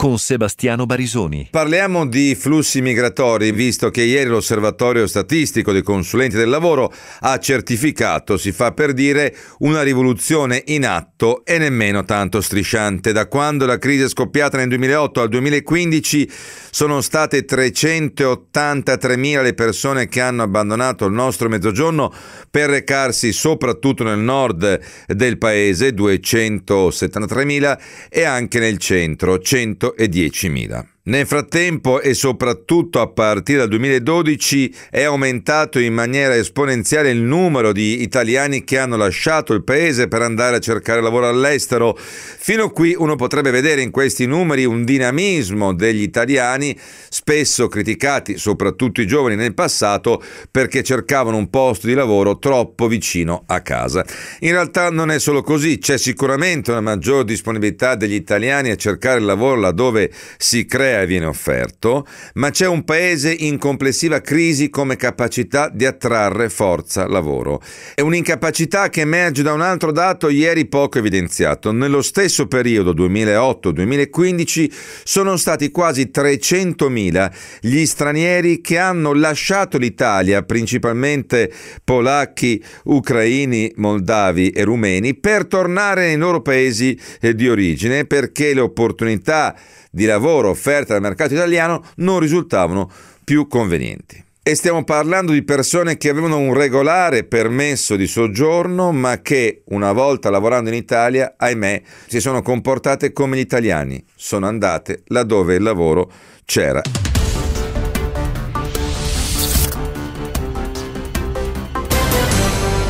con 0.00 0.18
Sebastiano 0.18 0.86
Barisoni. 0.86 1.48
Parliamo 1.50 2.06
di 2.06 2.34
flussi 2.34 2.80
migratori, 2.80 3.52
visto 3.52 3.90
che 3.90 4.00
ieri 4.00 4.30
l'Osservatorio 4.30 5.06
Statistico 5.06 5.72
dei 5.72 5.82
Consulenti 5.82 6.36
del 6.36 6.48
Lavoro 6.48 6.90
ha 7.18 7.38
certificato, 7.38 8.38
si 8.38 8.50
fa 8.50 8.72
per 8.72 8.94
dire, 8.94 9.36
una 9.58 9.82
rivoluzione 9.82 10.62
in 10.68 10.86
atto 10.86 11.44
e 11.44 11.58
nemmeno 11.58 12.02
tanto 12.04 12.40
strisciante. 12.40 13.12
Da 13.12 13.26
quando 13.26 13.66
la 13.66 13.76
crisi 13.76 14.04
è 14.04 14.08
scoppiata 14.08 14.56
nel 14.56 14.68
2008 14.68 15.20
al 15.20 15.28
2015 15.28 16.30
sono 16.70 17.02
state 17.02 17.44
383.000 17.44 19.42
le 19.42 19.52
persone 19.52 20.08
che 20.08 20.22
hanno 20.22 20.44
abbandonato 20.44 21.04
il 21.04 21.12
nostro 21.12 21.50
mezzogiorno 21.50 22.10
per 22.50 22.70
recarsi 22.70 23.32
soprattutto 23.32 24.02
nel 24.04 24.20
nord 24.20 24.80
del 25.08 25.36
paese, 25.36 25.90
273.000, 25.90 27.78
e 28.08 28.24
anche 28.24 28.58
nel 28.60 28.78
centro, 28.78 29.38
100 29.38 29.88
110.000. 29.98 30.86
Nel 31.10 31.26
frattempo 31.26 32.00
e 32.00 32.14
soprattutto 32.14 33.00
a 33.00 33.08
partire 33.08 33.58
dal 33.58 33.68
2012 33.70 34.72
è 34.90 35.02
aumentato 35.02 35.80
in 35.80 35.92
maniera 35.92 36.36
esponenziale 36.36 37.10
il 37.10 37.18
numero 37.18 37.72
di 37.72 38.02
italiani 38.02 38.62
che 38.62 38.78
hanno 38.78 38.96
lasciato 38.96 39.52
il 39.52 39.64
paese 39.64 40.06
per 40.06 40.22
andare 40.22 40.54
a 40.54 40.60
cercare 40.60 41.02
lavoro 41.02 41.28
all'estero. 41.28 41.98
Fino 41.98 42.62
a 42.62 42.70
qui 42.70 42.94
uno 42.96 43.16
potrebbe 43.16 43.50
vedere 43.50 43.82
in 43.82 43.90
questi 43.90 44.24
numeri 44.26 44.64
un 44.64 44.84
dinamismo 44.84 45.74
degli 45.74 46.02
italiani, 46.02 46.78
spesso 47.08 47.66
criticati, 47.66 48.38
soprattutto 48.38 49.00
i 49.00 49.06
giovani 49.08 49.34
nel 49.34 49.54
passato, 49.54 50.22
perché 50.48 50.84
cercavano 50.84 51.38
un 51.38 51.50
posto 51.50 51.88
di 51.88 51.94
lavoro 51.94 52.38
troppo 52.38 52.86
vicino 52.86 53.42
a 53.48 53.62
casa. 53.62 54.04
In 54.42 54.52
realtà 54.52 54.90
non 54.90 55.10
è 55.10 55.18
solo 55.18 55.42
così, 55.42 55.78
c'è 55.78 55.98
sicuramente 55.98 56.70
una 56.70 56.80
maggior 56.80 57.24
disponibilità 57.24 57.96
degli 57.96 58.14
italiani 58.14 58.70
a 58.70 58.76
cercare 58.76 59.18
il 59.18 59.24
lavoro 59.24 59.58
laddove 59.58 60.12
si 60.38 60.66
crea 60.66 60.98
viene 61.06 61.26
offerto, 61.26 62.06
ma 62.34 62.50
c'è 62.50 62.66
un 62.66 62.84
paese 62.84 63.32
in 63.32 63.58
complessiva 63.58 64.20
crisi 64.20 64.70
come 64.70 64.96
capacità 64.96 65.68
di 65.72 65.86
attrarre 65.86 66.48
forza 66.48 67.06
lavoro. 67.06 67.60
È 67.94 68.00
un'incapacità 68.00 68.88
che 68.88 69.02
emerge 69.02 69.42
da 69.42 69.52
un 69.52 69.60
altro 69.60 69.92
dato 69.92 70.28
ieri 70.28 70.66
poco 70.66 70.98
evidenziato. 70.98 71.72
Nello 71.72 72.02
stesso 72.02 72.46
periodo 72.46 72.92
2008-2015 72.92 74.72
sono 75.04 75.36
stati 75.36 75.70
quasi 75.70 76.10
300.000 76.12 77.32
gli 77.60 77.84
stranieri 77.86 78.60
che 78.60 78.78
hanno 78.78 79.12
lasciato 79.12 79.78
l'Italia, 79.78 80.42
principalmente 80.42 81.52
polacchi, 81.84 82.62
ucraini, 82.84 83.72
moldavi 83.76 84.50
e 84.50 84.64
rumeni, 84.64 85.14
per 85.14 85.46
tornare 85.46 86.06
nei 86.06 86.16
loro 86.16 86.40
paesi 86.40 86.98
eh, 87.20 87.34
di 87.34 87.48
origine 87.48 88.04
perché 88.04 88.54
le 88.54 88.60
opportunità 88.60 89.56
di 89.90 90.04
lavoro 90.06 90.50
offerte 90.50 90.92
dal 90.92 91.02
mercato 91.02 91.34
italiano 91.34 91.82
non 91.96 92.20
risultavano 92.20 92.90
più 93.24 93.46
convenienti. 93.48 94.24
E 94.42 94.54
stiamo 94.54 94.84
parlando 94.84 95.32
di 95.32 95.42
persone 95.42 95.98
che 95.98 96.08
avevano 96.08 96.38
un 96.38 96.54
regolare 96.54 97.24
permesso 97.24 97.94
di 97.94 98.06
soggiorno, 98.06 98.90
ma 98.90 99.20
che 99.20 99.62
una 99.66 99.92
volta 99.92 100.30
lavorando 100.30 100.70
in 100.70 100.76
Italia, 100.76 101.34
ahimè, 101.36 101.82
si 102.06 102.20
sono 102.20 102.40
comportate 102.40 103.12
come 103.12 103.36
gli 103.36 103.40
italiani, 103.40 104.02
sono 104.14 104.46
andate 104.46 105.02
laddove 105.08 105.56
il 105.56 105.62
lavoro 105.62 106.10
c'era. 106.46 106.80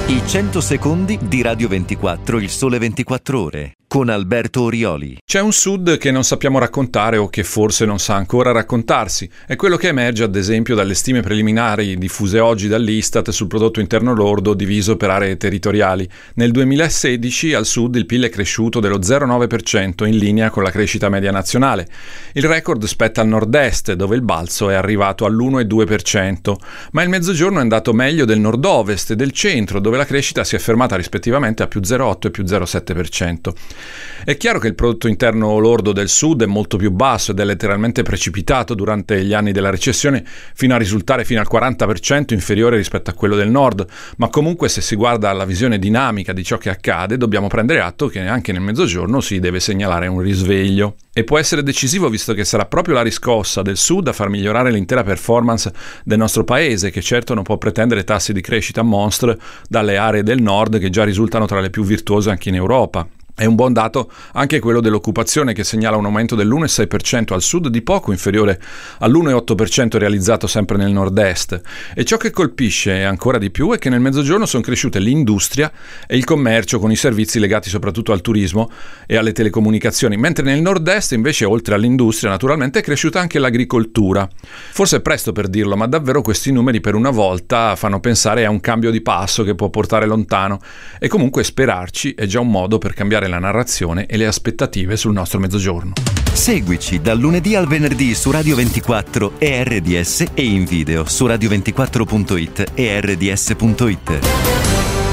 I 0.06 0.22
100 0.24 0.60
secondi 0.60 1.18
di 1.20 1.42
Radio 1.42 1.68
24, 1.68 2.38
il 2.38 2.48
sole 2.48 2.78
24 2.78 3.40
ore 3.40 3.74
con 3.90 4.08
Alberto 4.08 4.62
Orioli. 4.62 5.18
C'è 5.24 5.40
un 5.40 5.52
Sud 5.52 5.98
che 5.98 6.12
non 6.12 6.22
sappiamo 6.22 6.60
raccontare 6.60 7.16
o 7.16 7.28
che 7.28 7.42
forse 7.42 7.84
non 7.84 7.98
sa 7.98 8.14
ancora 8.14 8.52
raccontarsi. 8.52 9.28
È 9.44 9.56
quello 9.56 9.76
che 9.76 9.88
emerge 9.88 10.22
ad 10.22 10.36
esempio 10.36 10.76
dalle 10.76 10.94
stime 10.94 11.22
preliminari 11.22 11.98
diffuse 11.98 12.38
oggi 12.38 12.68
dall'Istat 12.68 13.30
sul 13.30 13.48
prodotto 13.48 13.80
interno 13.80 14.14
lordo 14.14 14.54
diviso 14.54 14.96
per 14.96 15.10
aree 15.10 15.36
territoriali. 15.36 16.08
Nel 16.34 16.52
2016 16.52 17.52
al 17.52 17.66
Sud 17.66 17.96
il 17.96 18.06
PIL 18.06 18.26
è 18.26 18.28
cresciuto 18.28 18.78
dello 18.78 19.00
0,9% 19.00 20.06
in 20.06 20.18
linea 20.18 20.50
con 20.50 20.62
la 20.62 20.70
crescita 20.70 21.08
media 21.08 21.32
nazionale. 21.32 21.88
Il 22.34 22.44
record 22.44 22.84
spetta 22.84 23.22
al 23.22 23.26
nord-est 23.26 23.94
dove 23.94 24.14
il 24.14 24.22
balzo 24.22 24.70
è 24.70 24.74
arrivato 24.74 25.24
all'1,2%, 25.24 26.54
ma 26.92 27.02
il 27.02 27.08
mezzogiorno 27.08 27.58
è 27.58 27.62
andato 27.62 27.92
meglio 27.92 28.24
del 28.24 28.38
nord-ovest 28.38 29.10
e 29.10 29.16
del 29.16 29.32
centro 29.32 29.80
dove 29.80 29.96
la 29.96 30.06
crescita 30.06 30.44
si 30.44 30.54
è 30.54 30.60
fermata 30.60 30.94
rispettivamente 30.94 31.64
a 31.64 31.66
più 31.66 31.80
0,8 31.80 32.26
e 32.28 32.30
più 32.30 32.44
0,7%. 32.44 33.78
È 34.22 34.36
chiaro 34.36 34.58
che 34.58 34.68
il 34.68 34.74
prodotto 34.74 35.08
interno 35.08 35.58
lordo 35.58 35.92
del 35.92 36.08
sud 36.08 36.42
è 36.42 36.46
molto 36.46 36.76
più 36.76 36.90
basso 36.90 37.30
ed 37.30 37.40
è 37.40 37.44
letteralmente 37.44 38.02
precipitato 38.02 38.74
durante 38.74 39.24
gli 39.24 39.32
anni 39.32 39.50
della 39.50 39.70
recessione 39.70 40.22
fino 40.54 40.74
a 40.74 40.78
risultare 40.78 41.24
fino 41.24 41.40
al 41.40 41.48
40% 41.50 42.34
inferiore 42.34 42.76
rispetto 42.76 43.10
a 43.10 43.14
quello 43.14 43.34
del 43.34 43.48
nord, 43.48 43.86
ma 44.18 44.28
comunque 44.28 44.68
se 44.68 44.82
si 44.82 44.94
guarda 44.94 45.32
la 45.32 45.46
visione 45.46 45.78
dinamica 45.78 46.32
di 46.34 46.44
ciò 46.44 46.58
che 46.58 46.68
accade 46.68 47.16
dobbiamo 47.16 47.48
prendere 47.48 47.80
atto 47.80 48.08
che 48.08 48.20
anche 48.20 48.52
nel 48.52 48.60
mezzogiorno 48.60 49.20
si 49.20 49.38
deve 49.38 49.58
segnalare 49.58 50.06
un 50.06 50.20
risveglio. 50.20 50.96
E 51.12 51.24
può 51.24 51.38
essere 51.38 51.62
decisivo 51.62 52.08
visto 52.08 52.34
che 52.34 52.44
sarà 52.44 52.66
proprio 52.66 52.94
la 52.94 53.02
riscossa 53.02 53.62
del 53.62 53.76
sud 53.76 54.08
a 54.08 54.12
far 54.12 54.28
migliorare 54.28 54.70
l'intera 54.70 55.02
performance 55.02 55.72
del 56.04 56.18
nostro 56.18 56.44
paese, 56.44 56.90
che 56.90 57.00
certo 57.00 57.34
non 57.34 57.42
può 57.42 57.58
pretendere 57.58 58.04
tassi 58.04 58.32
di 58.32 58.40
crescita 58.40 58.82
monstre 58.82 59.38
dalle 59.68 59.96
aree 59.96 60.22
del 60.22 60.40
nord 60.40 60.78
che 60.78 60.90
già 60.90 61.04
risultano 61.04 61.46
tra 61.46 61.60
le 61.60 61.70
più 61.70 61.84
virtuose 61.84 62.30
anche 62.30 62.50
in 62.50 62.54
Europa. 62.54 63.08
È 63.40 63.46
un 63.46 63.54
buon 63.54 63.72
dato 63.72 64.12
anche 64.34 64.58
quello 64.58 64.82
dell'occupazione 64.82 65.54
che 65.54 65.64
segnala 65.64 65.96
un 65.96 66.04
aumento 66.04 66.34
dell'1,6% 66.34 67.32
al 67.32 67.40
sud 67.40 67.68
di 67.68 67.80
poco 67.80 68.12
inferiore 68.12 68.60
all'1,8% 68.98 69.96
realizzato 69.96 70.46
sempre 70.46 70.76
nel 70.76 70.92
nord-est. 70.92 71.58
E 71.94 72.04
ciò 72.04 72.18
che 72.18 72.32
colpisce 72.32 73.02
ancora 73.02 73.38
di 73.38 73.50
più 73.50 73.72
è 73.72 73.78
che 73.78 73.88
nel 73.88 74.02
mezzogiorno 74.02 74.44
sono 74.44 74.62
cresciute 74.62 74.98
l'industria 74.98 75.72
e 76.06 76.18
il 76.18 76.24
commercio 76.24 76.78
con 76.78 76.90
i 76.90 76.96
servizi 76.96 77.38
legati 77.38 77.70
soprattutto 77.70 78.12
al 78.12 78.20
turismo 78.20 78.70
e 79.06 79.16
alle 79.16 79.32
telecomunicazioni, 79.32 80.18
mentre 80.18 80.44
nel 80.44 80.60
nord-est 80.60 81.12
invece 81.12 81.46
oltre 81.46 81.74
all'industria 81.74 82.28
naturalmente 82.28 82.80
è 82.80 82.82
cresciuta 82.82 83.20
anche 83.20 83.38
l'agricoltura. 83.38 84.28
Forse 84.70 84.98
è 84.98 85.00
presto 85.00 85.32
per 85.32 85.48
dirlo, 85.48 85.76
ma 85.76 85.86
davvero 85.86 86.20
questi 86.20 86.52
numeri 86.52 86.82
per 86.82 86.94
una 86.94 87.08
volta 87.08 87.74
fanno 87.74 88.00
pensare 88.00 88.44
a 88.44 88.50
un 88.50 88.60
cambio 88.60 88.90
di 88.90 89.00
passo 89.00 89.44
che 89.44 89.54
può 89.54 89.70
portare 89.70 90.04
lontano 90.04 90.60
e 90.98 91.08
comunque 91.08 91.42
sperarci 91.42 92.12
è 92.12 92.26
già 92.26 92.40
un 92.40 92.50
modo 92.50 92.76
per 92.76 92.92
cambiare 92.92 93.28
la 93.30 93.38
narrazione 93.38 94.04
e 94.04 94.18
le 94.18 94.26
aspettative 94.26 94.98
sul 94.98 95.12
nostro 95.12 95.38
mezzogiorno. 95.38 95.94
Seguici 96.32 97.00
dal 97.00 97.18
lunedì 97.18 97.54
al 97.54 97.66
venerdì 97.66 98.14
su 98.14 98.30
Radio 98.30 98.56
24 98.56 99.32
e 99.38 99.64
RDS 99.64 100.24
e 100.34 100.44
in 100.44 100.64
video 100.64 101.06
su 101.06 101.26
radio24.it 101.26 102.72
e 102.74 103.00
rds.it. 103.00 105.09